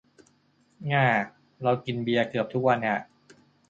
[0.91, 1.07] ง้า
[1.63, 2.99] เรากินเบียร์เกือบทุกวันอ่ะ